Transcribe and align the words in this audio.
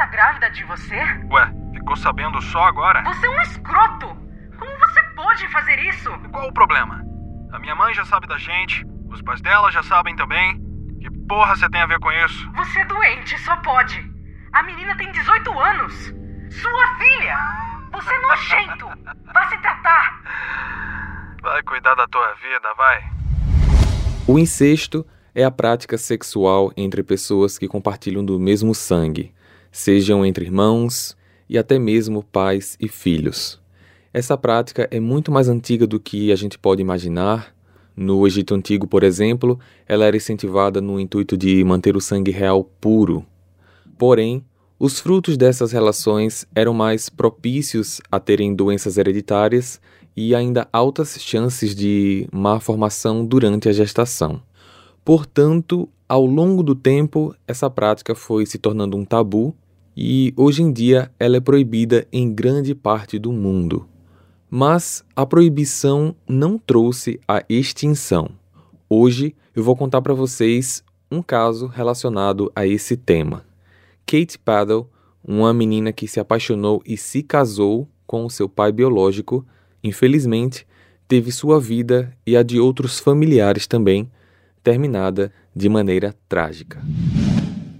está 0.00 0.06
grávida 0.06 0.50
de 0.50 0.64
você? 0.64 0.96
Ué, 1.30 1.52
ficou 1.74 1.94
sabendo 1.94 2.40
só 2.40 2.64
agora? 2.64 3.02
Você 3.02 3.26
é 3.26 3.30
um 3.30 3.42
escroto! 3.42 4.06
Como 4.58 4.78
você 4.78 5.02
pode 5.14 5.46
fazer 5.48 5.78
isso? 5.78 6.10
E 6.24 6.28
qual 6.28 6.48
o 6.48 6.54
problema? 6.54 7.04
A 7.52 7.58
minha 7.58 7.74
mãe 7.74 7.92
já 7.92 8.06
sabe 8.06 8.26
da 8.26 8.38
gente, 8.38 8.82
os 9.10 9.20
pais 9.20 9.42
dela 9.42 9.70
já 9.70 9.82
sabem 9.82 10.16
também. 10.16 10.58
Que 11.02 11.10
porra 11.26 11.54
você 11.54 11.68
tem 11.68 11.82
a 11.82 11.86
ver 11.86 11.98
com 11.98 12.10
isso? 12.12 12.50
Você 12.52 12.80
é 12.80 12.84
doente, 12.86 13.38
só 13.40 13.54
pode. 13.56 14.02
A 14.54 14.62
menina 14.62 14.96
tem 14.96 15.12
18 15.12 15.58
anos. 15.58 16.14
Sua 16.48 16.96
filha! 16.96 17.36
Você 17.92 18.14
é 18.14 18.20
nojento! 18.20 18.86
Vá 19.34 19.48
se 19.50 19.58
tratar! 19.58 20.22
Vai 21.42 21.62
cuidar 21.62 21.94
da 21.94 22.06
tua 22.08 22.34
vida, 22.34 22.72
vai. 22.74 23.04
O 24.26 24.38
incesto 24.38 25.06
é 25.34 25.44
a 25.44 25.50
prática 25.50 25.98
sexual 25.98 26.72
entre 26.74 27.02
pessoas 27.02 27.58
que 27.58 27.68
compartilham 27.68 28.24
do 28.24 28.38
mesmo 28.40 28.74
sangue, 28.74 29.34
sejam 29.70 30.24
entre 30.24 30.44
irmãos 30.44 31.16
e 31.48 31.58
até 31.58 31.78
mesmo 31.78 32.22
pais 32.22 32.76
e 32.80 32.88
filhos. 32.88 33.60
Essa 34.12 34.36
prática 34.36 34.88
é 34.90 34.98
muito 34.98 35.30
mais 35.30 35.48
antiga 35.48 35.86
do 35.86 36.00
que 36.00 36.32
a 36.32 36.36
gente 36.36 36.58
pode 36.58 36.82
imaginar. 36.82 37.54
No 37.96 38.26
Egito 38.26 38.54
Antigo, 38.54 38.86
por 38.86 39.02
exemplo, 39.02 39.58
ela 39.86 40.04
era 40.04 40.16
incentivada 40.16 40.80
no 40.80 40.98
intuito 40.98 41.36
de 41.36 41.62
manter 41.64 41.96
o 41.96 42.00
sangue 42.00 42.30
real 42.30 42.64
puro. 42.64 43.24
Porém, 43.96 44.44
os 44.78 44.98
frutos 44.98 45.36
dessas 45.36 45.72
relações 45.72 46.46
eram 46.54 46.72
mais 46.72 47.08
propícios 47.08 48.00
a 48.10 48.18
terem 48.18 48.54
doenças 48.54 48.96
hereditárias 48.96 49.80
e 50.16 50.34
ainda 50.34 50.66
altas 50.72 51.18
chances 51.20 51.74
de 51.74 52.26
má 52.32 52.58
formação 52.58 53.24
durante 53.24 53.68
a 53.68 53.72
gestação. 53.72 54.42
Portanto, 55.04 55.88
ao 56.08 56.26
longo 56.26 56.62
do 56.62 56.74
tempo, 56.74 57.34
essa 57.46 57.70
prática 57.70 58.14
foi 58.14 58.46
se 58.46 58.58
tornando 58.58 58.96
um 58.96 59.04
tabu 59.04 59.54
e 60.02 60.32
hoje 60.34 60.62
em 60.62 60.72
dia 60.72 61.10
ela 61.18 61.36
é 61.36 61.40
proibida 61.40 62.06
em 62.10 62.32
grande 62.32 62.74
parte 62.74 63.18
do 63.18 63.30
mundo. 63.30 63.86
Mas 64.48 65.04
a 65.14 65.26
proibição 65.26 66.16
não 66.26 66.56
trouxe 66.56 67.20
a 67.28 67.44
extinção. 67.50 68.30
Hoje 68.88 69.36
eu 69.54 69.62
vou 69.62 69.76
contar 69.76 70.00
para 70.00 70.14
vocês 70.14 70.82
um 71.10 71.20
caso 71.20 71.66
relacionado 71.66 72.50
a 72.56 72.66
esse 72.66 72.96
tema. 72.96 73.44
Kate 74.06 74.38
Paddle, 74.38 74.88
uma 75.22 75.52
menina 75.52 75.92
que 75.92 76.08
se 76.08 76.18
apaixonou 76.18 76.82
e 76.86 76.96
se 76.96 77.22
casou 77.22 77.86
com 78.06 78.26
seu 78.30 78.48
pai 78.48 78.72
biológico, 78.72 79.46
infelizmente 79.84 80.66
teve 81.06 81.30
sua 81.30 81.60
vida 81.60 82.16
e 82.26 82.38
a 82.38 82.42
de 82.42 82.58
outros 82.58 82.98
familiares 82.98 83.66
também 83.66 84.10
terminada 84.64 85.30
de 85.54 85.68
maneira 85.68 86.14
trágica. 86.26 86.80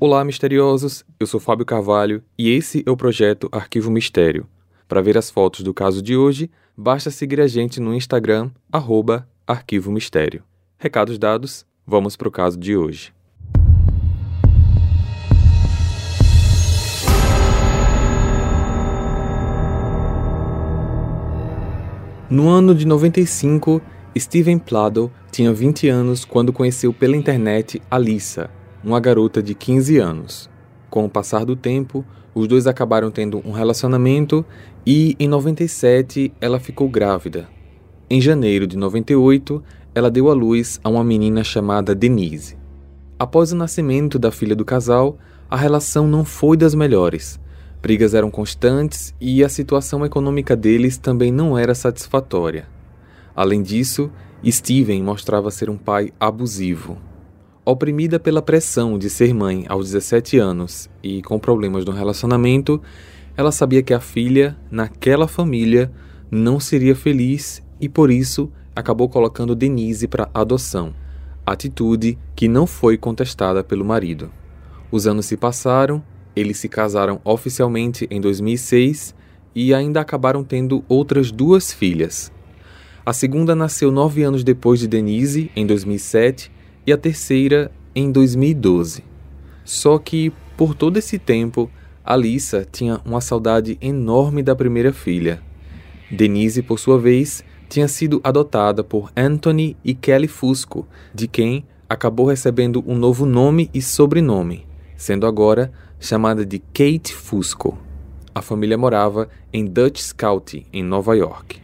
Olá, 0.03 0.25
misteriosos! 0.25 1.05
Eu 1.21 1.27
sou 1.27 1.39
Fábio 1.39 1.67
Carvalho 1.67 2.23
e 2.39 2.49
esse 2.49 2.83
é 2.87 2.91
o 2.91 2.97
projeto 2.97 3.51
Arquivo 3.53 3.91
Mistério. 3.91 4.47
Para 4.89 5.03
ver 5.03 5.19
as 5.19 5.31
fotos 5.31 5.61
do 5.61 5.75
caso 5.75 6.01
de 6.01 6.17
hoje, 6.17 6.51
basta 6.75 7.11
seguir 7.11 7.39
a 7.39 7.47
gente 7.47 7.79
no 7.79 7.93
Instagram, 7.93 8.51
arroba 8.73 9.29
Arquivo 9.47 9.93
Mistério. 9.93 10.43
Recados 10.79 11.19
dados, 11.19 11.67
vamos 11.87 12.17
para 12.17 12.29
o 12.29 12.31
caso 12.31 12.59
de 12.59 12.75
hoje. 12.75 13.13
No 22.31 22.49
ano 22.49 22.75
de 22.75 22.87
95, 22.87 23.83
Steven 24.19 24.59
Plado 24.59 25.13
tinha 25.31 25.53
20 25.53 25.91
anos 25.91 26.25
quando 26.25 26.55
conheceu 26.55 26.91
pela 26.91 27.19
internet 27.19 27.83
Alissa, 27.91 28.49
uma 28.83 29.01
garota 29.01 29.43
de 29.43 29.55
15 29.55 29.99
anos. 29.99 30.51
Com 30.89 31.05
o 31.05 31.09
passar 31.09 31.45
do 31.45 31.55
tempo, 31.55 32.05
os 32.35 32.49
dois 32.49 32.67
acabaram 32.67 33.11
tendo 33.11 33.43
um 33.47 33.53
relacionamento 33.53 34.45
e, 34.87 35.17
em 35.19 35.29
97, 35.29 36.33
ela 36.41 36.59
ficou 36.59 36.89
grávida. 36.89 37.49
Em 38.09 38.21
janeiro 38.21 38.67
de 38.67 38.77
98, 38.77 39.63
ela 39.95 40.11
deu 40.11 40.31
à 40.31 40.35
luz 40.35 40.81
a 40.83 40.89
uma 40.89 41.05
menina 41.05 41.45
chamada 41.45 41.95
Denise. 41.95 42.57
Após 43.19 43.53
o 43.53 43.57
nascimento 43.57 44.19
da 44.19 44.33
filha 44.33 44.57
do 44.57 44.65
casal, 44.65 45.19
a 45.49 45.57
relação 45.57 46.07
não 46.07 46.25
foi 46.25 46.57
das 46.57 46.75
melhores. 46.75 47.39
Brigas 47.83 48.15
eram 48.15 48.31
constantes 48.31 49.15
e 49.21 49.43
a 49.43 49.49
situação 49.49 50.05
econômica 50.05 50.57
deles 50.57 50.97
também 50.97 51.33
não 51.33 51.57
era 51.59 51.75
satisfatória. 51.75 52.67
Além 53.35 53.63
disso, 53.63 54.11
Steven 54.47 55.03
mostrava 55.03 55.51
ser 55.51 55.69
um 55.69 55.77
pai 55.77 56.13
abusivo. 56.19 56.99
Oprimida 57.71 58.19
pela 58.19 58.43
pressão 58.43 58.99
de 58.99 59.09
ser 59.09 59.33
mãe 59.33 59.65
aos 59.69 59.93
17 59.93 60.37
anos 60.37 60.91
e 61.01 61.23
com 61.23 61.39
problemas 61.39 61.85
no 61.85 61.93
relacionamento, 61.93 62.83
ela 63.37 63.53
sabia 63.53 63.81
que 63.81 63.95
a 63.95 64.01
filha, 64.01 64.59
naquela 64.69 65.29
família, 65.29 65.89
não 66.29 66.59
seria 66.59 66.97
feliz 66.97 67.63
e 67.81 67.89
por 67.89 68.11
isso 68.11 68.51
acabou 68.75 69.09
colocando 69.09 69.55
Denise 69.55 70.09
para 70.09 70.29
adoção, 70.35 70.93
atitude 71.47 72.19
que 72.35 72.49
não 72.49 72.67
foi 72.67 72.99
contestada 72.99 73.63
pelo 73.63 73.85
marido. 73.85 74.33
Os 74.91 75.07
anos 75.07 75.27
se 75.27 75.37
passaram, 75.37 76.03
eles 76.35 76.59
se 76.59 76.69
casaram 76.69 77.21
oficialmente 77.23 78.05
em 78.11 78.21
2006 78.21 79.15
e 79.55 79.73
ainda 79.73 80.01
acabaram 80.01 80.43
tendo 80.43 80.85
outras 80.89 81.31
duas 81.31 81.73
filhas, 81.73 82.33
a 83.05 83.13
segunda 83.13 83.57
nasceu 83.57 83.91
nove 83.91 84.23
anos 84.23 84.45
depois 84.45 84.79
de 84.79 84.87
Denise, 84.87 85.51
em 85.57 85.67
2007, 85.67 86.53
e 86.87 86.93
a 86.93 86.97
terceira 86.97 87.71
em 87.95 88.11
2012. 88.11 89.05
Só 89.65 89.99
que, 89.99 90.33
por 90.57 90.75
todo 90.75 90.97
esse 90.97 91.19
tempo, 91.19 91.71
Alissa 92.05 92.67
tinha 92.71 93.01
uma 93.05 93.21
saudade 93.21 93.79
enorme 93.81 94.43
da 94.43 94.57
primeira 94.57 94.93
filha. 94.93 95.41
Denise, 96.11 96.63
por 96.63 96.79
sua 96.79 96.99
vez, 96.99 97.45
tinha 97.69 97.87
sido 97.87 98.21
adotada 98.25 98.83
por 98.83 99.13
Anthony 99.17 99.77
e 99.85 99.95
Kelly 99.95 100.27
Fusco, 100.27 100.89
de 101.15 101.29
quem 101.29 101.65
acabou 101.89 102.27
recebendo 102.27 102.83
um 102.87 102.97
novo 102.97 103.25
nome 103.25 103.71
e 103.73 103.81
sobrenome, 103.81 104.67
sendo 104.97 105.27
agora 105.27 105.73
chamada 106.01 106.45
de 106.45 106.59
Kate 106.59 107.15
Fusco. 107.15 107.79
A 108.35 108.43
família 108.43 108.79
morava 108.79 109.29
em 109.53 109.65
Dutch 109.65 110.13
County, 110.17 110.67
em 110.73 110.83
Nova 110.83 111.17
York. 111.17 111.61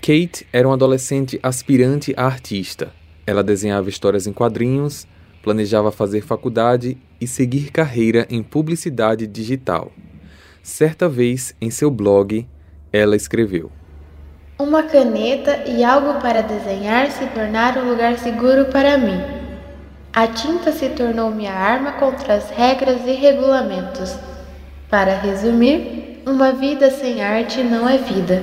Kate 0.00 0.46
era 0.52 0.66
uma 0.66 0.74
adolescente 0.74 1.38
aspirante 1.42 2.14
a 2.16 2.24
artista. 2.24 2.92
Ela 3.26 3.42
desenhava 3.42 3.88
histórias 3.88 4.26
em 4.26 4.32
quadrinhos, 4.32 5.06
planejava 5.42 5.90
fazer 5.90 6.22
faculdade 6.22 6.98
e 7.20 7.26
seguir 7.26 7.70
carreira 7.70 8.26
em 8.30 8.42
publicidade 8.42 9.26
digital. 9.26 9.92
Certa 10.62 11.08
vez, 11.08 11.54
em 11.60 11.70
seu 11.70 11.90
blog, 11.90 12.46
ela 12.92 13.16
escreveu: 13.16 13.70
Uma 14.58 14.82
caneta 14.82 15.64
e 15.66 15.82
algo 15.82 16.20
para 16.20 16.42
desenhar 16.42 17.10
se 17.10 17.26
tornaram 17.28 17.84
um 17.84 17.90
lugar 17.90 18.18
seguro 18.18 18.66
para 18.66 18.98
mim. 18.98 19.20
A 20.12 20.26
tinta 20.26 20.72
se 20.72 20.88
tornou 20.90 21.30
minha 21.30 21.52
arma 21.52 21.92
contra 21.92 22.34
as 22.34 22.50
regras 22.50 23.06
e 23.06 23.12
regulamentos. 23.12 24.18
Para 24.90 25.16
resumir, 25.16 26.20
uma 26.26 26.52
vida 26.52 26.90
sem 26.90 27.22
arte 27.22 27.62
não 27.62 27.88
é 27.88 27.96
vida. 27.96 28.42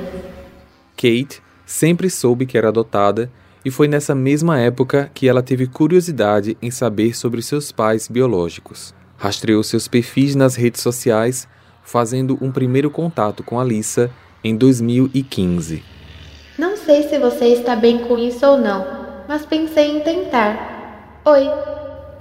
Kate 0.95 1.41
sempre 1.65 2.09
soube 2.09 2.45
que 2.45 2.57
era 2.57 2.69
adotada 2.69 3.29
e 3.67 3.69
foi 3.69 3.85
nessa 3.85 4.15
mesma 4.15 4.57
época 4.57 5.11
que 5.13 5.27
ela 5.27 5.43
teve 5.43 5.67
curiosidade 5.67 6.57
em 6.61 6.71
saber 6.71 7.13
sobre 7.13 7.41
seus 7.41 7.69
pais 7.69 8.07
biológicos. 8.07 8.95
Rastreou 9.17 9.61
seus 9.61 9.89
perfis 9.89 10.35
nas 10.35 10.55
redes 10.55 10.79
sociais, 10.79 11.45
fazendo 11.83 12.37
um 12.39 12.49
primeiro 12.49 12.89
contato 12.89 13.43
com 13.43 13.59
Alissa 13.59 14.09
em 14.41 14.55
2015. 14.55 15.83
Não 16.57 16.77
sei 16.77 17.09
se 17.09 17.19
você 17.19 17.47
está 17.47 17.75
bem 17.75 18.05
com 18.07 18.17
isso 18.17 18.45
ou 18.45 18.57
não, 18.57 18.87
mas 19.27 19.45
pensei 19.45 19.97
em 19.97 19.99
tentar. 19.99 21.19
Oi, 21.25 21.49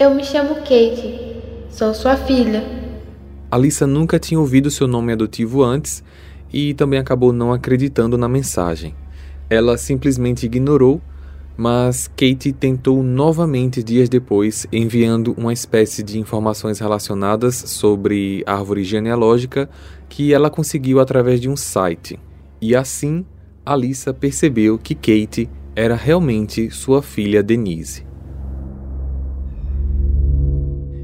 eu 0.00 0.12
me 0.16 0.24
chamo 0.24 0.56
Kate, 0.56 1.36
sou 1.70 1.94
sua 1.94 2.16
filha. 2.16 2.60
Alissa 3.48 3.86
nunca 3.86 4.18
tinha 4.18 4.40
ouvido 4.40 4.68
seu 4.68 4.88
nome 4.88 5.12
adotivo 5.12 5.62
antes 5.62 6.02
e 6.52 6.74
também 6.74 6.98
acabou 6.98 7.32
não 7.32 7.52
acreditando 7.52 8.18
na 8.18 8.28
mensagem. 8.28 8.96
Ela 9.48 9.78
simplesmente 9.78 10.44
ignorou, 10.44 11.00
mas 11.56 12.06
Kate 12.08 12.52
tentou 12.52 13.02
novamente 13.02 13.82
dias 13.82 14.08
depois, 14.08 14.66
enviando 14.70 15.34
uma 15.38 15.52
espécie 15.52 16.02
de 16.02 16.18
informações 16.18 16.78
relacionadas 16.78 17.54
sobre 17.54 18.42
árvore 18.46 18.84
genealógica 18.84 19.68
que 20.08 20.34
ela 20.34 20.50
conseguiu 20.50 21.00
através 21.00 21.40
de 21.40 21.48
um 21.48 21.56
site. 21.56 22.18
E 22.60 22.76
assim, 22.76 23.24
Alissa 23.64 24.12
percebeu 24.12 24.78
que 24.78 24.94
Kate 24.94 25.48
era 25.74 25.94
realmente 25.94 26.70
sua 26.70 27.02
filha 27.02 27.42
Denise. 27.42 28.04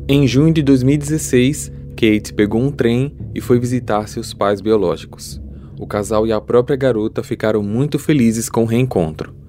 Em 0.09 0.27
junho 0.27 0.53
de 0.53 0.63
2016, 0.63 1.73
Kate 1.91 2.35
pegou 2.35 2.61
um 2.61 2.71
trem 2.71 3.17
e 3.35 3.41
foi 3.41 3.59
visitar 3.59 4.09
seus 4.09 4.35
pais 4.35 4.61
biológicos. 4.61 5.41
O 5.79 5.87
casal 5.87 6.27
e 6.27 6.33
a 6.33 6.41
própria 6.41 6.77
garota 6.77 7.23
ficaram 7.23 7.63
muito 7.63 7.99
felizes 7.99 8.49
com 8.49 8.63
o 8.63 8.67
reencontro. 8.67 9.42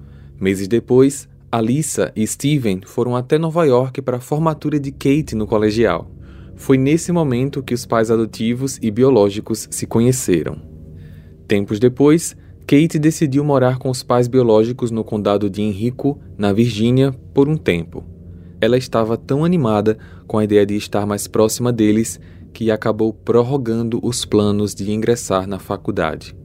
Meses 0.44 0.68
depois, 0.68 1.26
Alissa 1.50 2.12
e 2.14 2.26
Steven 2.26 2.82
foram 2.84 3.16
até 3.16 3.38
Nova 3.38 3.64
York 3.64 4.02
para 4.02 4.18
a 4.18 4.20
formatura 4.20 4.78
de 4.78 4.92
Kate 4.92 5.34
no 5.34 5.46
colegial. 5.46 6.10
Foi 6.54 6.76
nesse 6.76 7.10
momento 7.12 7.62
que 7.62 7.72
os 7.72 7.86
pais 7.86 8.10
adotivos 8.10 8.78
e 8.82 8.90
biológicos 8.90 9.66
se 9.70 9.86
conheceram. 9.86 10.58
Tempos 11.48 11.80
depois, 11.80 12.36
Kate 12.66 12.98
decidiu 12.98 13.42
morar 13.42 13.78
com 13.78 13.88
os 13.88 14.02
pais 14.02 14.28
biológicos 14.28 14.90
no 14.90 15.02
condado 15.02 15.48
de 15.48 15.62
Henrico, 15.62 16.20
na 16.36 16.52
Virgínia, 16.52 17.10
por 17.32 17.48
um 17.48 17.56
tempo. 17.56 18.04
Ela 18.60 18.76
estava 18.76 19.16
tão 19.16 19.46
animada 19.46 19.96
com 20.26 20.36
a 20.36 20.44
ideia 20.44 20.66
de 20.66 20.76
estar 20.76 21.06
mais 21.06 21.26
próxima 21.26 21.72
deles 21.72 22.20
que 22.52 22.70
acabou 22.70 23.14
prorrogando 23.14 23.98
os 24.02 24.26
planos 24.26 24.74
de 24.74 24.92
ingressar 24.92 25.46
na 25.46 25.58
faculdade. 25.58 26.36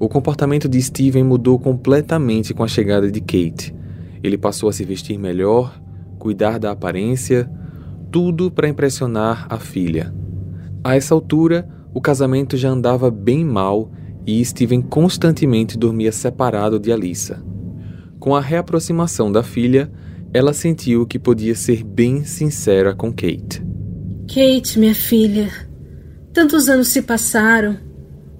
O 0.00 0.08
comportamento 0.08 0.68
de 0.68 0.80
Steven 0.80 1.24
mudou 1.24 1.58
completamente 1.58 2.54
com 2.54 2.62
a 2.62 2.68
chegada 2.68 3.10
de 3.10 3.20
Kate. 3.20 3.74
Ele 4.22 4.38
passou 4.38 4.68
a 4.68 4.72
se 4.72 4.84
vestir 4.84 5.18
melhor, 5.18 5.80
cuidar 6.18 6.58
da 6.58 6.70
aparência, 6.70 7.50
tudo 8.10 8.50
para 8.50 8.68
impressionar 8.68 9.46
a 9.50 9.58
filha. 9.58 10.14
A 10.84 10.94
essa 10.96 11.14
altura, 11.14 11.68
o 11.92 12.00
casamento 12.00 12.56
já 12.56 12.70
andava 12.70 13.10
bem 13.10 13.44
mal 13.44 13.90
e 14.26 14.44
Steven 14.44 14.82
constantemente 14.82 15.76
dormia 15.76 16.12
separado 16.12 16.78
de 16.78 16.92
Alissa. 16.92 17.42
Com 18.20 18.36
a 18.36 18.40
reaproximação 18.40 19.32
da 19.32 19.42
filha, 19.42 19.90
ela 20.32 20.52
sentiu 20.52 21.06
que 21.06 21.18
podia 21.18 21.54
ser 21.54 21.82
bem 21.82 22.24
sincera 22.24 22.94
com 22.94 23.10
Kate. 23.10 23.62
Kate, 24.28 24.78
minha 24.78 24.94
filha, 24.94 25.50
tantos 26.32 26.68
anos 26.68 26.88
se 26.88 27.02
passaram. 27.02 27.87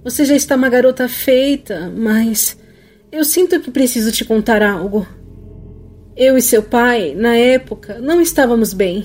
Você 0.08 0.24
já 0.24 0.34
está 0.34 0.56
uma 0.56 0.70
garota 0.70 1.06
feita, 1.06 1.92
mas 1.94 2.56
eu 3.12 3.22
sinto 3.26 3.60
que 3.60 3.70
preciso 3.70 4.10
te 4.10 4.24
contar 4.24 4.62
algo. 4.62 5.06
Eu 6.16 6.38
e 6.38 6.40
seu 6.40 6.62
pai, 6.62 7.14
na 7.14 7.36
época, 7.36 7.98
não 7.98 8.18
estávamos 8.18 8.72
bem. 8.72 9.04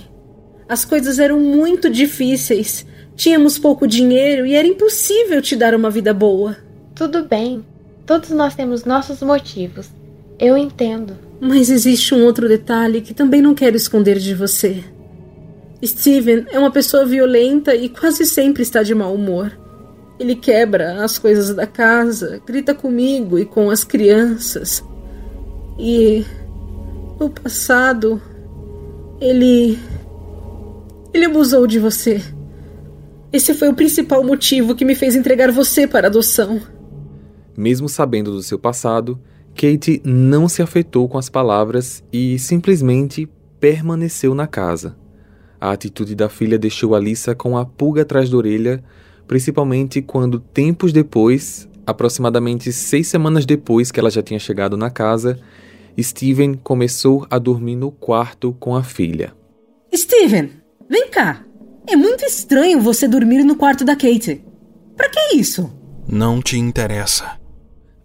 As 0.66 0.86
coisas 0.86 1.20
eram 1.20 1.42
muito 1.42 1.90
difíceis. 1.90 2.86
Tínhamos 3.18 3.60
pouco 3.60 3.86
dinheiro 3.86 4.46
e 4.46 4.56
era 4.56 4.66
impossível 4.66 5.42
te 5.42 5.58
dar 5.58 5.76
uma 5.76 5.90
vida 5.90 6.14
boa. 6.14 6.56
Tudo 6.96 7.26
bem. 7.26 7.66
Todos 8.06 8.30
nós 8.30 8.56
temos 8.56 8.86
nossos 8.86 9.22
motivos. 9.22 9.90
Eu 10.40 10.58
entendo. 10.58 11.18
Mas 11.38 11.70
existe 11.70 12.16
um 12.16 12.24
outro 12.24 12.48
detalhe 12.48 13.02
que 13.02 13.14
também 13.14 13.42
não 13.42 13.54
quero 13.54 13.76
esconder 13.76 14.20
de 14.20 14.34
você. 14.34 14.82
Steven 15.84 16.46
é 16.50 16.58
uma 16.58 16.72
pessoa 16.72 17.06
violenta 17.06 17.76
e 17.76 17.90
quase 17.90 18.26
sempre 18.26 18.64
está 18.64 18.84
de 18.84 18.96
mau 18.96 19.14
humor. 19.14 19.62
Ele 20.24 20.38
quebra 20.38 21.04
as 21.04 21.20
coisas 21.20 21.54
da 21.54 21.68
casa, 21.68 22.42
grita 22.46 22.74
comigo 22.74 23.38
e 23.38 23.44
com 23.44 23.70
as 23.70 23.84
crianças. 23.84 24.82
E 25.78 26.24
no 27.20 27.30
passado 27.30 28.22
ele 29.20 29.78
ele 31.14 31.26
abusou 31.26 31.68
de 31.68 31.78
você. 31.78 32.24
Esse 33.34 33.54
foi 33.54 33.68
o 33.68 33.74
principal 33.74 34.24
motivo 34.24 34.74
que 34.74 34.86
me 34.86 34.96
fez 34.96 35.14
entregar 35.14 35.52
você 35.52 35.86
para 35.86 36.08
adoção. 36.08 36.62
Mesmo 37.58 37.90
sabendo 37.90 38.32
do 38.32 38.42
seu 38.42 38.58
passado, 38.58 39.20
Kate 39.54 40.02
não 40.06 40.48
se 40.48 40.62
afetou 40.62 41.10
com 41.10 41.18
as 41.18 41.28
palavras 41.28 42.02
e 42.14 42.40
simplesmente 42.40 43.28
permaneceu 43.60 44.34
na 44.34 44.48
casa. 44.48 44.96
A 45.60 45.72
atitude 45.72 46.16
da 46.16 46.30
filha 46.30 46.58
deixou 46.58 46.96
Alissa 46.96 47.36
com 47.36 47.58
a 47.58 47.66
pulga 47.66 48.04
atrás 48.04 48.30
da 48.30 48.38
orelha, 48.38 48.82
principalmente 49.28 50.02
quando, 50.02 50.40
tempos 50.40 50.94
depois, 50.94 51.68
aproximadamente 51.86 52.72
seis 52.72 53.08
semanas 53.08 53.46
depois 53.46 53.92
que 53.92 54.00
ela 54.00 54.12
já 54.12 54.22
tinha 54.22 54.40
chegado 54.40 54.78
na 54.78 54.90
casa, 54.90 55.40
Steven 56.00 56.56
começou 56.56 57.26
a 57.30 57.38
dormir 57.38 57.76
no 57.76 57.92
quarto 57.92 58.56
com 58.60 58.76
a 58.76 58.84
filha. 58.84 59.34
Steven, 59.94 60.50
vem 60.90 61.10
cá! 61.10 61.46
É 61.88 61.96
muito 61.96 62.24
estranho 62.24 62.80
você 62.80 63.08
dormir 63.08 63.44
no 63.44 63.58
quarto 63.58 63.84
da 63.84 63.96
Kate. 63.96 64.42
Para 64.96 65.10
que 65.10 65.36
isso? 65.36 65.72
Não 66.08 66.42
te 66.42 66.58
interessa. 66.58 67.38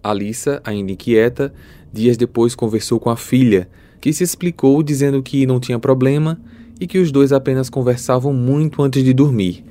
Alissa, 0.02 0.60
ainda 0.64 0.92
inquieta, 0.92 1.52
dias 1.92 2.16
depois 2.16 2.54
conversou 2.54 2.98
com 2.98 3.08
a 3.10 3.16
filha, 3.16 3.68
que 4.00 4.12
se 4.12 4.24
explicou 4.24 4.82
dizendo 4.82 5.22
que 5.22 5.46
não 5.46 5.60
tinha 5.60 5.78
problema 5.78 6.40
e 6.80 6.86
que 6.86 6.98
os 6.98 7.12
dois 7.12 7.32
apenas 7.32 7.70
conversavam 7.70 8.32
muito 8.32 8.82
antes 8.82 9.02
de 9.04 9.12
dormir, 9.12 9.64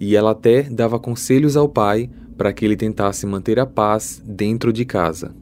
e 0.00 0.16
ela 0.16 0.32
até 0.32 0.62
dava 0.62 0.98
conselhos 0.98 1.56
ao 1.56 1.68
pai 1.68 2.10
para 2.36 2.52
que 2.52 2.64
ele 2.64 2.76
tentasse 2.76 3.26
manter 3.26 3.58
a 3.58 3.66
paz 3.66 4.22
dentro 4.24 4.72
de 4.72 4.84
casa. 4.84 5.34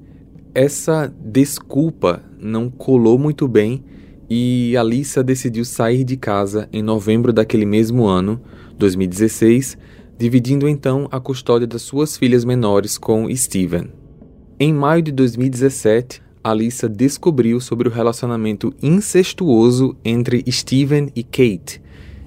Essa 0.54 1.12
desculpa 1.24 2.22
não 2.38 2.68
colou 2.68 3.18
muito 3.18 3.48
bem 3.48 3.82
e 4.28 4.76
Alissa 4.76 5.22
decidiu 5.22 5.64
sair 5.64 6.04
de 6.04 6.16
casa 6.16 6.68
em 6.72 6.82
novembro 6.82 7.32
daquele 7.32 7.64
mesmo 7.66 8.06
ano, 8.06 8.40
2016, 8.78 9.76
dividindo 10.18 10.68
então 10.68 11.08
a 11.10 11.18
custódia 11.18 11.66
das 11.66 11.82
suas 11.82 12.16
filhas 12.16 12.44
menores 12.44 12.98
com 12.98 13.34
Steven. 13.34 13.90
Em 14.58 14.72
maio 14.72 15.02
de 15.02 15.10
2017, 15.12 16.22
Alissa 16.44 16.88
descobriu 16.88 17.60
sobre 17.60 17.88
o 17.88 17.90
relacionamento 17.90 18.74
incestuoso 18.82 19.96
entre 20.04 20.44
Steven 20.50 21.08
e 21.14 21.22
Kate 21.22 21.80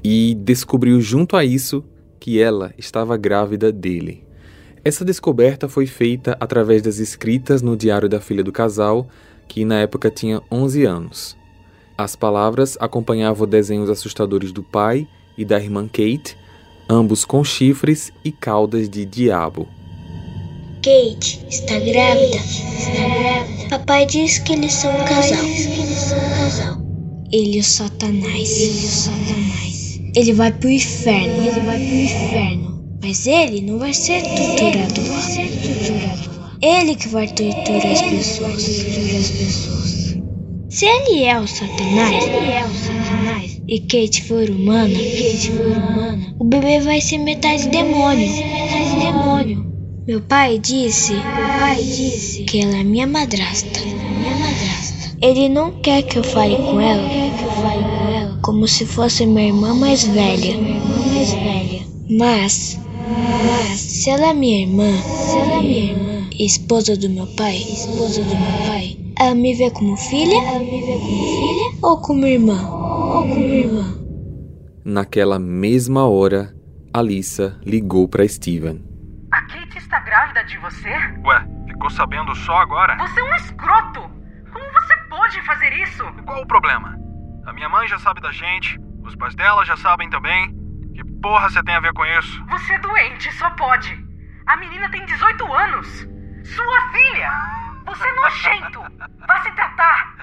e 0.04 0.36
descobriu 0.36 1.01
junto 1.01 1.36
a 1.36 1.44
isso 1.44 1.83
que 2.25 2.42
ela 2.42 2.74
estava 2.75 3.16
grávida 3.18 3.72
dele. 3.72 4.24
Essa 4.83 5.06
descoberta 5.06 5.69
foi 5.69 5.86
feita 5.86 6.36
através 6.39 6.81
das 6.81 6.98
escritas 6.98 7.62
no 7.62 7.77
diário 7.77 8.10
da 8.10 8.19
filha 8.19 8.44
do 8.44 8.51
casal, 8.51 9.07
que 9.48 9.63
na 9.63 9.81
época 9.81 10.10
tinha 10.10 10.42
11 10.51 10.86
anos. 10.86 11.38
As 11.95 12.16
palavras 12.16 12.80
acompanhavam 12.80 13.48
desenhos 13.48 13.92
assustadores 13.92 14.51
do 14.51 14.63
pai 14.63 15.07
e 15.38 15.45
da 15.45 15.60
irmã 15.60 15.88
Kate, 15.88 16.36
ambos 16.89 17.24
com 17.24 17.44
chifres 17.44 18.12
e 18.24 18.31
caudas 18.31 18.89
de 18.89 19.06
diabo. 19.06 19.68
Kate 20.81 21.45
está 21.48 21.77
grávida. 21.77 22.38
Está 22.38 23.07
grávida. 23.19 23.69
Papai 23.69 24.07
diz 24.07 24.39
que 24.39 24.54
eles 24.54 24.74
são 24.74 24.89
um 24.89 25.06
casal. 25.06 25.45
Ele 27.31 27.57
é 27.57 27.60
o 27.60 27.63
Satanás. 27.63 28.51
Ele 28.51 28.72
é 28.72 28.80
o 28.80 28.83
Satanás. 28.83 29.64
Ele 30.15 30.33
vai 30.33 30.51
pro 30.51 30.69
inferno. 30.69 31.44
Ele 31.44 31.59
vai 31.62 31.77
pro 31.77 31.95
inferno. 31.95 32.97
Mas 33.03 33.27
ele 33.27 33.62
não 33.62 33.77
vai 33.77 33.94
ser 33.94 34.23
torturador. 34.23 35.06
Ele 36.62 36.95
que 36.95 37.07
vai 37.09 37.27
torturar 37.27 37.91
as 37.91 38.01
pessoas. 38.01 38.63
Se 40.69 40.85
ele 40.85 41.23
é 41.23 41.39
o 41.39 41.47
Satanás, 41.47 42.25
e 43.67 43.79
Kate 43.79 44.23
for 44.23 44.50
humana, 44.50 44.97
o 46.39 46.44
bebê 46.44 46.79
vai 46.79 47.01
ser 47.01 47.17
metade 47.17 47.69
demônio. 47.69 48.29
Meu 50.07 50.22
pai 50.22 50.60
disse, 50.60 51.13
que 52.48 52.62
ela 52.62 52.77
é. 52.77 52.84
Minha 52.84 53.07
madrasta. 53.07 53.79
Ele 55.22 55.50
não 55.50 55.72
quer 55.81 56.03
que 56.03 56.17
eu 56.17 56.24
fale 56.24 56.55
com 56.57 56.79
ela, 56.79 57.10
como 58.45 58.67
se 58.67 58.85
fosse 58.85 59.25
minha 59.25 59.47
irmã 59.47 59.73
mais 59.73 60.05
velha. 60.05 60.53
Mas, 62.07 62.79
mas 63.09 63.79
se 63.79 64.11
ela 64.11 64.27
é 64.27 64.33
minha 64.35 64.67
irmã, 64.67 64.91
se 65.01 65.35
ela 65.35 65.53
é 65.53 65.61
minha 65.61 65.91
irmã, 65.91 66.29
esposa 66.39 66.95
do 66.95 67.09
meu 67.09 67.25
pai, 67.35 67.55
esposa 67.55 68.21
do 68.21 68.35
meu 68.35 68.67
pai, 68.67 68.97
ela 69.19 69.33
me 69.33 69.55
vê 69.55 69.71
como 69.71 69.97
filha, 69.97 70.37
ela 70.37 70.59
me 70.59 70.79
vê 70.79 70.93
como 70.93 71.25
filha 71.25 71.79
ou 71.81 71.97
como 71.97 72.27
irmã, 72.27 72.69
ou 72.69 73.23
como 73.23 73.43
irmã. 73.43 73.97
Naquela 74.85 75.39
mesma 75.39 76.07
hora, 76.07 76.55
Alissa 76.93 77.59
ligou 77.65 78.07
para 78.07 78.27
Steven 78.27 78.85
grávida 80.05 80.43
de 80.43 80.57
você? 80.59 80.89
Ué, 81.25 81.47
ficou 81.67 81.89
sabendo 81.89 82.33
só 82.35 82.57
agora? 82.57 82.95
Você 82.97 83.19
é 83.19 83.23
um 83.23 83.35
escroto! 83.35 84.01
Como 84.53 84.71
você 84.71 84.95
pode 85.09 85.41
fazer 85.41 85.73
isso? 85.73 86.03
Qual 86.25 86.41
o 86.41 86.47
problema? 86.47 87.04
A 87.45 87.53
minha 87.53 87.69
mãe 87.69 87.87
já 87.87 87.99
sabe 87.99 88.21
da 88.21 88.31
gente, 88.31 88.79
os 89.03 89.15
pais 89.15 89.35
dela 89.35 89.63
já 89.65 89.77
sabem 89.77 90.09
também. 90.09 90.53
Que 90.95 91.03
porra 91.21 91.49
você 91.49 91.63
tem 91.63 91.75
a 91.75 91.79
ver 91.79 91.93
com 91.93 92.05
isso? 92.05 92.45
Você 92.45 92.73
é 92.73 92.79
doente, 92.79 93.31
só 93.33 93.49
pode. 93.51 93.93
A 94.47 94.57
menina 94.57 94.89
tem 94.89 95.05
18 95.05 95.53
anos. 95.53 95.87
Sua 96.43 96.91
filha! 96.91 97.31
Você 97.85 98.07
é 98.07 98.13
nojento! 98.15 98.79
Vá 99.27 99.43
se 99.43 99.51
tratar! 99.51 100.15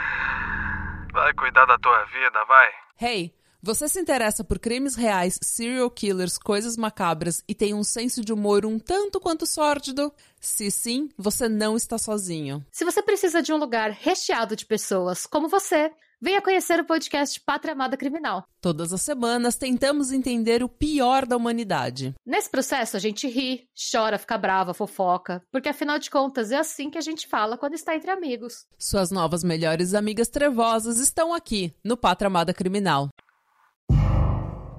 Vai 1.12 1.32
cuidar 1.34 1.64
da 1.66 1.78
tua 1.78 2.04
vida, 2.06 2.44
vai. 2.44 2.70
Hey! 3.00 3.34
Você 3.64 3.88
se 3.88 4.00
interessa 4.00 4.42
por 4.42 4.58
crimes 4.58 4.96
reais, 4.96 5.38
serial 5.40 5.88
killers, 5.88 6.36
coisas 6.36 6.76
macabras 6.76 7.44
e 7.46 7.54
tem 7.54 7.72
um 7.72 7.84
senso 7.84 8.24
de 8.24 8.32
humor 8.32 8.66
um 8.66 8.76
tanto 8.76 9.20
quanto 9.20 9.46
sórdido? 9.46 10.12
Se 10.40 10.68
sim, 10.68 11.08
você 11.16 11.48
não 11.48 11.76
está 11.76 11.96
sozinho. 11.96 12.66
Se 12.72 12.84
você 12.84 13.00
precisa 13.00 13.40
de 13.40 13.52
um 13.52 13.56
lugar 13.56 13.92
recheado 13.92 14.56
de 14.56 14.66
pessoas 14.66 15.28
como 15.28 15.48
você, 15.48 15.92
venha 16.22 16.40
conhecer 16.40 16.78
o 16.78 16.84
podcast 16.84 17.40
Pátria 17.40 17.72
Amada 17.72 17.96
Criminal. 17.96 18.44
Todas 18.60 18.92
as 18.92 19.02
semanas 19.02 19.56
tentamos 19.56 20.12
entender 20.12 20.62
o 20.62 20.68
pior 20.68 21.26
da 21.26 21.36
humanidade. 21.36 22.14
Nesse 22.24 22.48
processo 22.48 22.96
a 22.96 23.00
gente 23.00 23.26
ri, 23.26 23.64
chora, 23.90 24.16
fica 24.16 24.38
brava, 24.38 24.72
fofoca, 24.72 25.42
porque 25.50 25.68
afinal 25.68 25.98
de 25.98 26.08
contas 26.08 26.52
é 26.52 26.58
assim 26.58 26.88
que 26.90 26.96
a 26.96 27.00
gente 27.00 27.26
fala 27.26 27.58
quando 27.58 27.74
está 27.74 27.96
entre 27.96 28.08
amigos. 28.08 28.66
Suas 28.78 29.10
novas 29.10 29.42
melhores 29.42 29.94
amigas 29.94 30.28
trevosas 30.28 31.00
estão 31.00 31.34
aqui 31.34 31.74
no 31.84 31.96
Pátria 31.96 32.28
Amada 32.28 32.54
Criminal. 32.54 33.08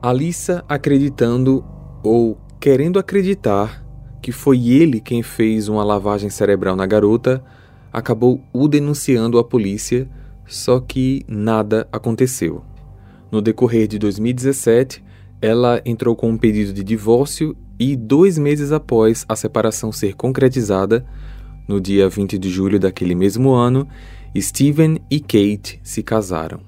Alissa 0.02 0.64
acreditando 0.70 1.66
ou 2.02 2.40
querendo 2.62 2.98
acreditar 2.98 3.84
que 4.22 4.32
foi 4.32 4.70
ele 4.70 5.02
quem 5.02 5.22
fez 5.22 5.68
uma 5.68 5.84
lavagem 5.84 6.30
cerebral 6.30 6.78
na 6.78 6.86
garota, 6.86 7.44
acabou 7.92 8.42
o 8.54 8.70
denunciando 8.70 9.38
à 9.38 9.44
polícia, 9.44 10.10
só 10.48 10.80
que 10.80 11.24
nada 11.28 11.88
aconteceu. 11.92 12.64
No 13.32 13.42
decorrer 13.42 13.88
de 13.88 13.98
2017, 13.98 15.04
ela 15.42 15.82
entrou 15.86 16.16
com 16.16 16.30
um 16.30 16.38
pedido 16.38 16.72
de 16.72 16.84
divórcio 16.84 17.56
e, 17.80 17.96
dois 17.96 18.38
meses 18.38 18.72
após 18.72 19.26
a 19.28 19.36
separação 19.36 19.92
ser 19.92 20.16
concretizada, 20.16 21.06
no 21.68 21.80
dia 21.80 22.10
20 22.10 22.38
de 22.38 22.50
julho 22.50 22.80
daquele 22.80 23.16
mesmo 23.16 23.52
ano, 23.52 23.88
Steven 24.38 25.00
e 25.10 25.20
Kate 25.20 25.80
se 25.84 26.02
casaram. 26.02 26.60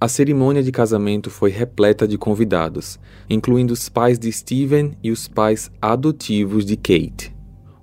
A 0.00 0.08
cerimônia 0.08 0.62
de 0.62 0.70
casamento 0.70 1.30
foi 1.30 1.50
repleta 1.50 2.06
de 2.06 2.18
convidados, 2.18 2.98
incluindo 3.28 3.72
os 3.72 3.88
pais 3.88 4.18
de 4.18 4.30
Steven 4.30 4.92
e 5.02 5.10
os 5.10 5.26
pais 5.26 5.70
adotivos 5.80 6.64
de 6.64 6.76
Kate. 6.76 7.35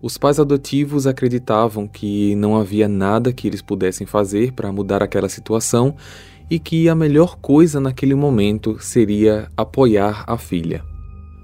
Os 0.04 0.18
pais 0.18 0.38
adotivos 0.38 1.08
acreditavam 1.08 1.88
que 1.88 2.36
não 2.36 2.58
havia 2.58 2.90
nada 2.90 3.32
que 3.32 3.48
eles 3.48 3.62
pudessem 3.62 4.06
fazer 4.06 4.52
para 4.52 4.70
mudar 4.70 5.02
aquela 5.02 5.30
situação 5.30 5.96
e 6.50 6.60
que 6.60 6.90
a 6.90 6.94
melhor 6.94 7.38
coisa 7.38 7.80
naquele 7.80 8.14
momento 8.14 8.78
seria 8.82 9.50
apoiar 9.56 10.26
a 10.28 10.38
filha. 10.38 10.84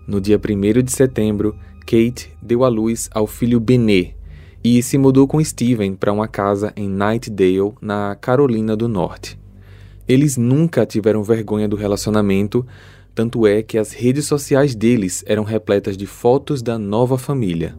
No 0.06 0.20
dia 0.20 0.38
1 0.38 0.84
de 0.84 0.92
setembro, 0.92 1.56
Kate 1.88 2.36
deu 2.42 2.66
à 2.66 2.68
luz 2.68 3.10
ao 3.14 3.26
filho 3.26 3.62
Benê, 3.62 4.14
e 4.62 4.84
se 4.84 4.98
mudou 4.98 5.26
com 5.26 5.42
Steven 5.42 5.96
para 5.96 6.12
uma 6.12 6.28
casa 6.28 6.74
em 6.76 6.90
Nightdale, 6.90 7.76
na 7.82 8.14
Carolina 8.20 8.76
do 8.76 8.90
Norte. 8.90 9.40
Eles 10.06 10.36
nunca 10.36 10.86
tiveram 10.86 11.24
vergonha 11.24 11.70
do 11.70 11.78
relacionamento, 11.78 12.68
tanto 13.16 13.48
é 13.48 13.64
que 13.64 13.78
as 13.78 13.94
redes 13.94 14.26
sociais 14.26 14.76
deles 14.76 15.24
eram 15.26 15.46
repletas 15.46 15.96
de 15.96 16.06
fotos 16.06 16.62
da 16.62 16.78
nova 16.78 17.18
família. 17.18 17.74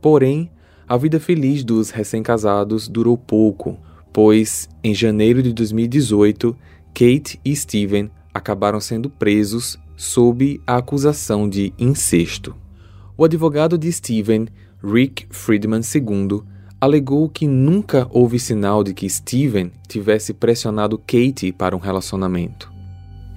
Porém, 0.00 0.50
a 0.88 0.96
vida 0.96 1.20
feliz 1.20 1.64
dos 1.64 1.90
recém-casados 1.90 2.88
durou 2.88 3.16
pouco, 3.16 3.78
pois 4.12 4.68
em 4.82 4.94
janeiro 4.94 5.42
de 5.42 5.52
2018, 5.52 6.56
Kate 6.94 7.38
e 7.44 7.54
Steven 7.54 8.10
acabaram 8.32 8.80
sendo 8.80 9.10
presos 9.10 9.78
sob 9.96 10.60
a 10.66 10.76
acusação 10.76 11.48
de 11.48 11.72
incesto. 11.78 12.54
O 13.16 13.24
advogado 13.24 13.76
de 13.76 13.90
Steven 13.92 14.46
Rick 14.82 15.26
Friedman 15.30 15.80
II, 15.80 16.42
alegou 16.80 17.28
que 17.28 17.46
nunca 17.46 18.06
houve 18.10 18.38
sinal 18.38 18.84
de 18.84 18.94
que 18.94 19.10
Steven 19.10 19.72
tivesse 19.88 20.32
pressionado 20.32 20.96
Katie 20.98 21.52
para 21.52 21.74
um 21.74 21.80
relacionamento. 21.80 22.77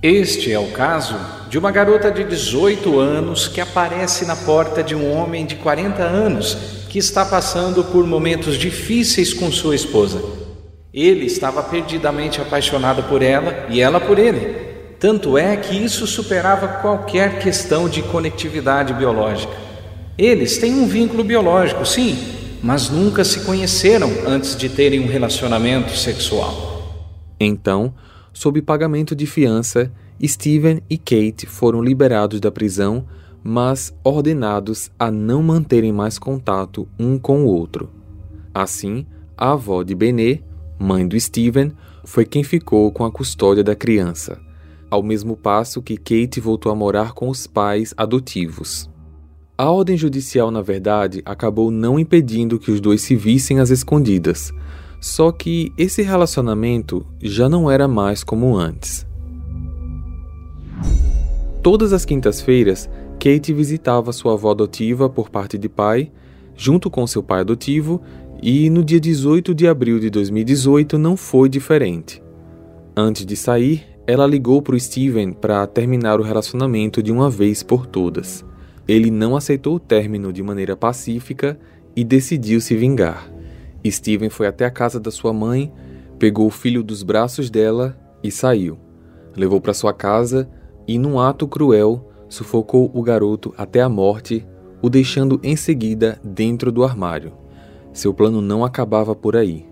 Este 0.04 0.52
é 0.52 0.58
o 0.58 0.72
caso 0.72 1.16
de 1.48 1.60
uma 1.60 1.70
garota 1.70 2.10
de 2.10 2.24
18 2.24 3.00
anos 3.00 3.48
que 3.48 3.62
aparece 3.62 4.26
na 4.26 4.36
porta 4.36 4.82
de 4.82 4.96
um 4.96 5.16
homem 5.16 5.46
de 5.46 5.58
40 5.58 6.02
anos 6.02 6.56
que 6.90 6.98
está 6.98 7.24
passando 7.24 7.84
por 7.84 8.04
momentos 8.08 8.56
difíceis 8.58 9.32
com 9.32 9.52
sua 9.52 9.76
esposa. 9.76 10.20
Ele 10.92 11.28
estava 11.28 11.62
perdidamente 11.62 12.42
apaixonado 12.42 13.04
por 13.04 13.22
ela 13.22 13.68
e 13.70 13.80
ela 13.80 14.00
por 14.00 14.18
ele. 14.18 14.72
Tanto 15.00 15.38
é 15.38 15.56
que 15.56 15.76
isso 15.76 16.08
superava 16.08 16.68
qualquer 16.68 17.38
questão 17.38 17.88
de 17.88 18.02
conectividade 18.02 18.96
biológica. 18.96 19.54
Eles 20.18 20.58
têm 20.58 20.74
um 20.74 20.88
vínculo 20.88 21.24
biológico, 21.24 21.86
sim, 21.86 22.18
mas 22.64 22.90
nunca 22.90 23.24
se 23.24 23.42
conheceram 23.42 24.12
antes 24.26 24.56
de 24.56 24.68
terem 24.68 25.00
um 25.00 25.08
relacionamento 25.08 25.96
sexual. 25.96 27.06
Então, 27.40 27.94
sob 28.34 28.62
pagamento 28.62 29.16
de 29.16 29.26
fiança, 29.26 29.92
Steven 30.24 30.82
e 30.90 30.98
Kate 30.98 31.46
foram 31.46 31.82
liberados 31.82 32.40
da 32.40 32.52
prisão, 32.52 33.06
mas 33.44 33.94
ordenados 34.04 34.92
a 35.00 35.10
não 35.10 35.42
manterem 35.42 35.92
mais 35.92 36.20
contato 36.20 36.88
um 37.00 37.18
com 37.18 37.44
o 37.44 37.48
outro. 37.48 37.90
Assim, 38.54 39.06
a 39.36 39.54
avó 39.54 39.82
de 39.82 39.96
Benê, 39.96 40.42
mãe 40.78 41.08
do 41.08 41.20
Steven, 41.20 41.72
foi 42.04 42.26
quem 42.26 42.44
ficou 42.44 42.92
com 42.92 43.04
a 43.06 43.12
custódia 43.12 43.64
da 43.64 43.76
criança, 43.76 44.40
ao 44.90 45.02
mesmo 45.02 45.36
passo 45.36 45.82
que 45.82 45.98
Kate 45.98 46.40
voltou 46.40 46.72
a 46.72 46.76
morar 46.76 47.14
com 47.14 47.30
os 47.30 47.48
pais 47.48 47.94
adotivos. 47.98 48.90
A 49.58 49.70
ordem 49.70 49.96
judicial, 49.96 50.50
na 50.50 50.62
verdade, 50.62 51.22
acabou 51.24 51.70
não 51.70 52.00
impedindo 52.00 52.58
que 52.58 52.72
os 52.72 52.82
dois 52.82 53.02
se 53.02 53.16
vissem 53.16 53.60
às 53.60 53.70
escondidas, 53.70 54.52
só 55.02 55.32
que 55.32 55.74
esse 55.76 56.04
relacionamento 56.04 57.04
já 57.20 57.50
não 57.50 57.70
era 57.70 57.88
mais 57.88 58.24
como 58.24 58.56
antes. 58.56 59.06
Todas 61.64 61.92
as 61.92 62.06
quintas-feiras, 62.06 62.88
Kate 63.20 63.52
visitava 63.52 64.14
sua 64.14 64.34
avó 64.34 64.52
adotiva 64.52 65.10
por 65.10 65.30
parte 65.30 65.58
de 65.58 65.68
pai, 65.68 66.12
junto 66.56 66.90
com 66.90 67.06
seu 67.08 67.24
pai 67.24 67.42
adotivo, 67.42 68.00
e 68.42 68.70
no 68.70 68.84
dia 68.84 69.00
18 69.00 69.54
de 69.56 69.68
abril 69.68 70.00
de 70.00 70.10
2018 70.10 70.98
não 70.98 71.18
foi 71.18 71.50
diferente. 71.50 72.22
Antes 72.96 73.26
de 73.26 73.36
sair, 73.36 73.84
ela 74.06 74.28
ligou 74.28 74.62
para 74.62 74.76
o 74.76 74.80
Steven 74.80 75.34
para 75.34 75.66
terminar 75.66 76.20
o 76.20 76.24
relacionamento 76.24 77.02
de 77.02 77.12
uma 77.12 77.30
vez 77.30 77.64
por 77.64 77.88
todas. 77.88 78.46
Ele 78.88 79.10
não 79.10 79.36
aceitou 79.36 79.76
o 79.76 79.80
término 79.80 80.34
de 80.34 80.44
maneira 80.44 80.76
pacífica 80.76 81.60
e 81.96 82.04
decidiu 82.04 82.60
se 82.60 82.76
vingar. 82.76 83.41
Steven 83.90 84.30
foi 84.30 84.48
até 84.48 84.66
a 84.66 84.72
casa 84.72 85.00
da 85.00 85.10
sua 85.10 85.34
mãe, 85.34 85.74
pegou 86.20 86.46
o 86.46 86.52
filho 86.52 86.84
dos 86.84 87.02
braços 87.02 87.50
dela 87.50 87.98
e 88.24 88.30
saiu. 88.30 88.78
Levou 89.36 89.60
para 89.60 89.74
sua 89.74 89.94
casa 89.94 90.50
e, 90.88 91.00
num 91.00 91.20
ato 91.20 91.48
cruel, 91.48 92.12
sufocou 92.30 92.92
o 92.94 93.02
garoto 93.02 93.54
até 93.58 93.82
a 93.82 93.90
morte, 93.90 94.46
o 94.82 94.90
deixando 94.90 95.40
em 95.44 95.56
seguida 95.56 96.20
dentro 96.24 96.72
do 96.72 96.84
armário. 96.84 97.34
Seu 97.94 98.14
plano 98.14 98.42
não 98.42 98.64
acabava 98.64 99.16
por 99.16 99.36
aí. 99.36 99.66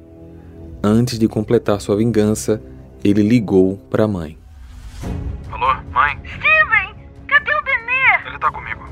Antes 0.83 1.19
de 1.19 1.27
completar 1.27 1.79
sua 1.81 1.97
vingança, 1.97 2.61
ele 3.03 3.21
ligou 3.21 3.77
para 3.89 4.05
a 4.05 4.07
mãe. 4.07 4.37
Alô, 5.51 5.73
mãe? 5.91 6.19
Steven, 6.25 6.95
cadê 7.27 7.53
o 7.53 7.63
Benê? 7.63 8.27
Ele 8.27 8.39
tá 8.39 8.51
comigo. 8.51 8.83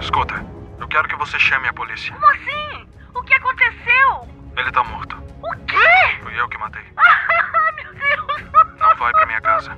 Escuta, 0.00 0.44
eu 0.80 0.88
quero 0.88 1.08
que 1.08 1.16
você 1.16 1.38
chame 1.38 1.68
a 1.68 1.72
polícia. 1.72 2.12
Como 2.12 2.26
assim? 2.26 2.86
O 3.14 3.22
que 3.22 3.34
aconteceu? 3.34 4.31
Ele 4.56 4.70
tá 4.72 4.84
morto. 4.84 5.16
O 5.42 5.56
quê? 5.66 5.76
Fui 6.22 6.38
eu 6.38 6.48
que 6.48 6.58
matei. 6.58 6.82
Ah, 6.96 7.72
meu 7.76 7.92
Deus! 7.94 8.50
Não 8.78 8.96
vai 8.96 9.12
pra 9.12 9.26
minha 9.26 9.40
casa. 9.40 9.70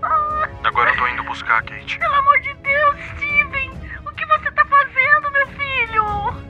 Agora 0.64 0.90
eu 0.90 0.96
tô 0.96 1.06
indo 1.08 1.22
buscar 1.24 1.58
a 1.58 1.62
Kate. 1.62 1.98
Pelo 1.98 2.14
amor 2.14 2.40
de 2.40 2.54
Deus, 2.54 2.96
Steven! 3.16 3.70
O 4.06 4.10
que 4.12 4.26
você 4.26 4.50
tá 4.50 4.64
fazendo, 4.64 5.30
meu 5.30 5.46
filho? 5.48 6.44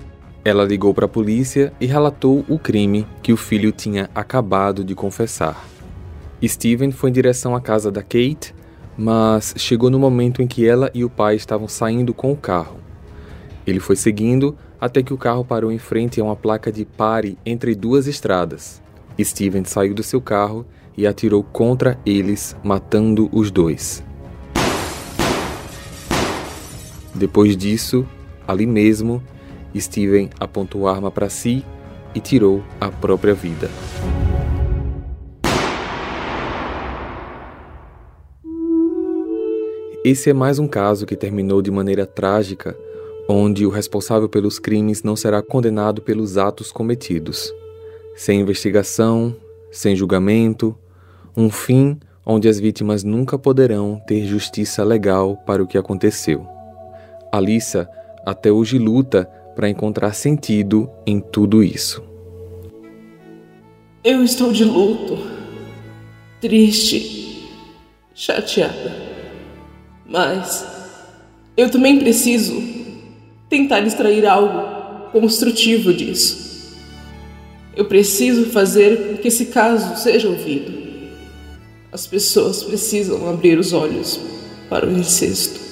Ela 0.45 0.65
ligou 0.65 0.95
para 0.95 1.07
a 1.07 1.09
polícia 1.09 1.73
e 1.81 1.87
relatou 1.87 2.45
o 2.49 2.59
crime 2.59 3.07
que 3.23 3.33
o 3.33 3.37
filho 3.37 3.73
tinha 3.73 4.09
acabado 4.15 4.85
de 4.85 4.95
confessar. 4.95 5.57
Steven 6.43 6.93
foi 6.93 7.11
em 7.11 7.13
direção 7.13 7.55
à 7.57 7.61
casa 7.61 7.91
da 7.91 8.03
Kate, 8.03 8.55
mas 8.97 9.55
chegou 9.57 9.91
no 9.91 9.99
momento 9.99 10.43
em 10.43 10.47
que 10.47 10.67
ela 10.69 10.91
e 10.95 11.05
o 11.05 11.11
pai 11.11 11.37
estavam 11.37 11.67
saindo 11.67 12.13
com 12.15 12.31
o 12.33 12.37
carro. 12.37 12.79
Ele 13.67 13.81
foi 13.81 13.97
seguindo 13.97 14.57
até 14.85 15.03
que 15.03 15.15
o 15.15 15.17
carro 15.17 15.43
parou 15.43 15.73
em 15.73 15.79
frente 15.79 16.21
a 16.21 16.25
uma 16.25 16.37
placa 16.37 16.71
de 16.71 16.85
pare 16.85 17.39
entre 17.47 17.75
duas 17.75 18.07
estradas. 18.07 18.83
Steven 19.19 19.65
saiu 19.65 19.95
do 19.95 20.03
seu 20.03 20.21
carro 20.21 20.67
e 20.95 21.07
atirou 21.07 21.43
contra 21.43 21.99
eles, 22.05 22.55
matando 22.63 23.31
os 23.33 23.51
dois. 23.51 24.05
Depois 27.15 27.57
disso, 27.57 28.07
ali 28.47 28.67
mesmo, 28.67 29.23
Steven 29.75 30.29
apontou 30.39 30.87
a 30.87 30.95
arma 30.95 31.11
para 31.11 31.31
si 31.31 31.65
e 32.15 32.21
tirou 32.21 32.63
a 32.79 32.91
própria 32.91 33.33
vida. 33.33 33.71
Esse 40.05 40.29
é 40.29 40.35
mais 40.35 40.59
um 40.59 40.69
caso 40.69 41.07
que 41.07 41.17
terminou 41.17 41.63
de 41.63 41.71
maneira 41.71 42.05
trágica 42.05 42.77
onde 43.29 43.65
o 43.67 43.71
responsável 43.71 44.29
pelos 44.29 44.59
crimes 44.59 45.03
não 45.03 45.17
será 45.17 45.43
condenado 45.43 46.03
pelos 46.03 46.37
atos 46.37 46.71
cometidos. 46.71 47.53
Sem 48.17 48.41
investigação, 48.41 49.35
sem 49.71 49.97
julgamento, 49.97 50.77
um 51.37 51.51
fim 51.51 51.99
onde 52.25 52.49
as 52.49 52.61
vítimas 52.61 53.03
nunca 53.03 53.39
poderão 53.39 54.01
ter 54.07 54.25
justiça 54.25 54.85
legal 54.85 55.37
para 55.47 55.63
o 55.63 55.67
que 55.67 55.77
aconteceu. 55.77 56.47
Alissa 57.33 57.89
até 58.25 58.51
hoje 58.51 58.79
luta 58.79 59.25
para 59.55 59.69
encontrar 59.69 60.15
sentido 60.15 60.89
em 61.07 61.21
tudo 61.21 61.63
isso. 61.63 62.03
Eu 64.03 64.23
estou 64.23 64.53
de 64.53 64.65
luto, 64.65 65.19
triste, 66.41 67.49
chateada. 68.15 68.93
Mas 70.07 70.67
eu 71.57 71.71
também 71.71 71.99
preciso 71.99 72.74
tentar 73.55 73.87
extrair 73.87 74.27
algo 74.27 75.13
construtivo 75.13 75.95
disso. 75.95 76.75
Eu 77.77 77.85
preciso 77.85 78.47
fazer 78.47 78.97
com 78.97 79.17
que 79.19 79.29
esse 79.29 79.47
caso 79.47 79.97
seja 80.03 80.29
ouvido. 80.29 80.73
As 81.93 82.05
pessoas 82.05 82.65
precisam 82.65 83.29
abrir 83.29 83.57
os 83.57 83.73
olhos 83.73 84.21
para 84.69 84.89
o 84.89 84.91
incesto. 84.91 85.63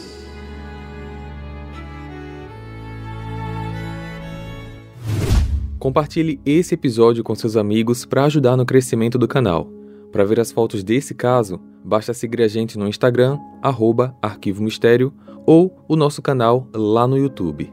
Compartilhe 5.77 6.41
esse 6.47 6.75
episódio 6.75 7.25
com 7.25 7.35
seus 7.35 7.57
amigos 7.57 8.05
para 8.05 8.27
ajudar 8.27 8.57
no 8.57 8.65
crescimento 8.65 9.19
do 9.19 9.27
canal. 9.27 9.69
Para 10.13 10.25
ver 10.25 10.39
as 10.39 10.53
fotos 10.53 10.85
desse 10.85 11.15
caso, 11.15 11.61
basta 11.85 12.15
seguir 12.15 12.43
a 12.43 12.49
gente 12.49 12.79
no 12.79 12.87
Instagram, 12.87 13.39
arroba 13.61 14.17
Arquivo 14.23 14.63
Mistério 14.63 15.13
ou 15.47 15.85
o 15.89 15.97
nosso 15.97 16.23
canal 16.23 16.69
lá 16.75 17.07
no 17.07 17.17
YouTube. 17.17 17.73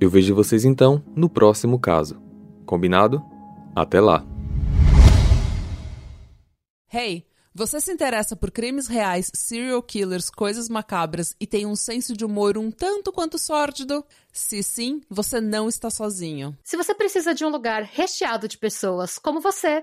Eu 0.00 0.08
vejo 0.08 0.34
vocês 0.34 0.64
então 0.64 1.02
no 1.14 1.28
próximo 1.28 1.78
caso. 1.78 2.20
Combinado? 2.64 3.22
Até 3.74 4.00
lá! 4.00 4.24
Hey, 6.92 7.26
você 7.52 7.80
se 7.80 7.92
interessa 7.92 8.36
por 8.36 8.50
crimes 8.50 8.86
reais, 8.86 9.30
serial 9.34 9.82
killers, 9.82 10.30
coisas 10.30 10.68
macabras 10.68 11.34
e 11.40 11.46
tem 11.46 11.66
um 11.66 11.74
senso 11.74 12.16
de 12.16 12.24
humor 12.24 12.56
um 12.56 12.70
tanto 12.70 13.12
quanto 13.12 13.38
sórdido? 13.38 14.04
Se 14.32 14.62
sim, 14.62 15.00
você 15.10 15.40
não 15.40 15.68
está 15.68 15.90
sozinho. 15.90 16.56
Se 16.62 16.76
você 16.76 16.94
precisa 16.94 17.34
de 17.34 17.44
um 17.44 17.48
lugar 17.48 17.82
recheado 17.82 18.46
de 18.46 18.56
pessoas 18.56 19.18
como 19.18 19.40
você, 19.40 19.82